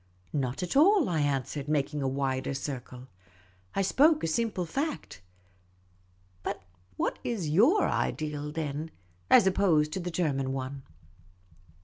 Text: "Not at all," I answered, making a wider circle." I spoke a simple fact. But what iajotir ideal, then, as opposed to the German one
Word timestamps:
"Not 0.33 0.63
at 0.63 0.75
all," 0.75 1.07
I 1.09 1.19
answered, 1.21 1.67
making 1.67 2.01
a 2.01 2.07
wider 2.07 2.55
circle." 2.55 3.07
I 3.75 3.83
spoke 3.83 4.23
a 4.23 4.27
simple 4.27 4.65
fact. 4.65 5.21
But 6.41 6.63
what 6.97 7.23
iajotir 7.23 7.87
ideal, 7.87 8.51
then, 8.51 8.89
as 9.29 9.45
opposed 9.45 9.91
to 9.93 9.99
the 9.99 10.09
German 10.09 10.53
one 10.53 10.81